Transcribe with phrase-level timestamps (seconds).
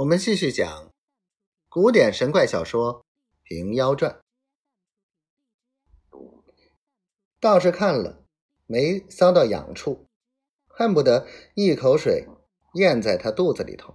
[0.00, 0.90] 我们继续讲
[1.68, 3.00] 古典神怪小说
[3.42, 4.22] 《平妖传》。
[7.38, 8.24] 道士看了，
[8.64, 10.06] 没搔到痒处，
[10.68, 12.26] 恨不得一口水
[12.76, 13.94] 咽在他肚子里头。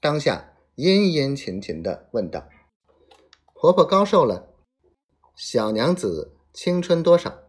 [0.00, 2.48] 当下殷殷勤勤的问道
[3.54, 4.52] ：“婆婆高寿了？
[5.36, 7.44] 小娘子青春多少？”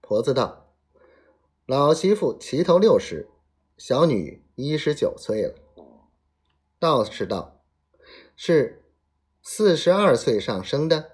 [0.00, 0.74] 婆子道
[1.68, 3.28] ：“老媳妇齐头六十，
[3.76, 5.58] 小女一十九岁了。”
[6.84, 7.62] 道士道
[8.36, 8.84] ：“是
[9.40, 11.12] 四十二岁上生的。”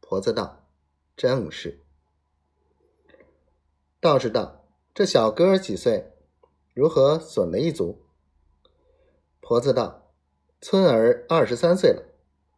[0.00, 0.68] 婆子道
[1.18, 1.80] ：“正是。”
[3.98, 6.12] 道士道：“这小哥几岁？
[6.74, 8.04] 如何损了一足？”
[9.42, 10.12] 婆子道
[10.62, 12.04] ：“村儿二十三岁了，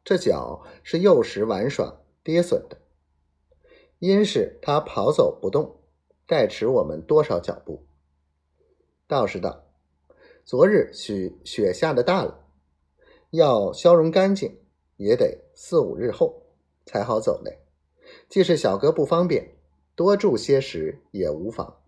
[0.05, 2.77] 这脚是幼时玩耍跌损的，
[3.99, 5.81] 因是他跑走不动，
[6.27, 7.87] 代迟我们多少脚步。”
[9.09, 9.65] 道士道
[10.45, 12.41] ：“昨日许雪下的大了。”
[13.33, 14.59] 要消融干净，
[14.99, 16.43] 也得四五日后
[16.85, 17.61] 才好走嘞。
[18.29, 19.57] 既是小哥不方便，
[19.97, 21.79] 多住些时也无妨。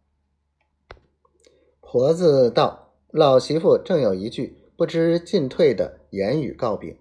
[1.83, 6.99] 婆子道：“老媳妇正有一句不知进退的言语告禀。”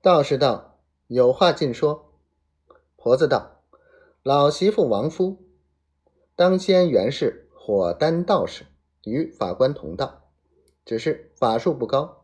[0.00, 2.14] 道士道：“有话尽说。”
[2.96, 3.60] 婆子道
[4.24, 5.36] ：“老媳妇亡夫，
[6.34, 8.64] 当先原是火丹道士，
[9.04, 10.30] 与法官同道，
[10.86, 12.22] 只是法术不高。”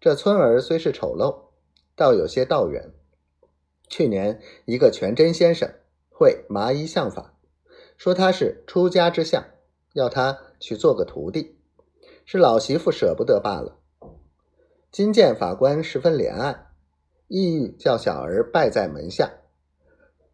[0.00, 1.50] 这村儿虽是丑陋，
[1.96, 2.92] 倒有些道缘。
[3.88, 5.68] 去年一个全真先生
[6.08, 7.34] 会麻衣相法，
[7.96, 9.44] 说他是出家之相，
[9.94, 11.58] 要他去做个徒弟，
[12.24, 13.80] 是老媳妇舍不得罢了。
[14.92, 16.68] 今见法官十分怜爱，
[17.26, 19.32] 意欲叫小儿拜在门下，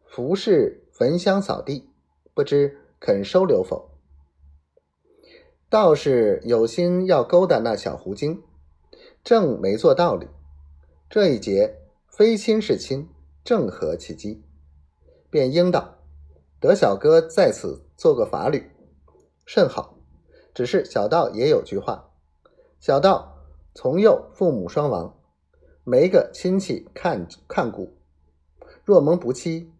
[0.04, 1.88] 服侍焚香扫地，
[2.34, 3.92] 不知肯收留否？
[5.70, 8.42] 道士有心要勾搭那小狐精。
[9.24, 10.28] 正没做道理，
[11.08, 13.08] 这一节非亲是亲，
[13.42, 14.44] 正合其机，
[15.30, 15.96] 便应道
[16.60, 18.70] ：“得小哥在此做个法侣，
[19.46, 19.96] 甚好。
[20.52, 22.10] 只是小道也有句话：
[22.78, 25.18] 小道从幼父母双亡，
[25.84, 27.96] 没个亲戚看看顾，
[28.84, 29.72] 若蒙不妻，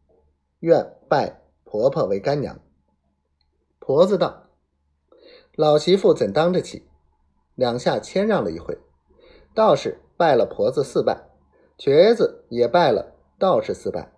[0.61, 2.59] 愿拜婆婆为干娘。”
[3.79, 4.49] 婆子道
[5.55, 6.89] ：“老媳妇怎当得起？”
[7.55, 8.79] 两下谦让了一回。
[9.55, 11.29] 道士拜了婆子四拜，
[11.79, 14.13] 瘸子也拜了道士四拜。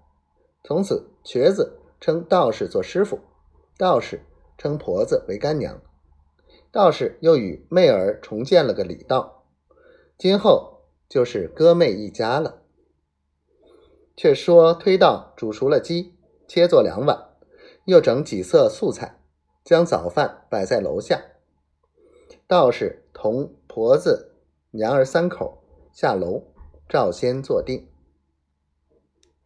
[0.65, 3.21] 从此，瘸子称道士做师傅，
[3.77, 4.25] 道士
[4.57, 5.79] 称婆子为干娘。
[6.73, 9.45] 道士又与妹儿重建了个礼道，
[10.17, 12.63] 今后就是哥妹一家了。
[14.17, 16.15] 却说推道煮熟了鸡，
[16.49, 17.29] 切作两碗，
[17.85, 19.21] 又整几色素菜，
[19.63, 21.23] 将早饭摆在楼下。
[22.47, 24.33] 道士同婆子。
[24.77, 25.57] 娘儿三口
[25.91, 26.43] 下楼，
[26.87, 27.89] 照先坐定。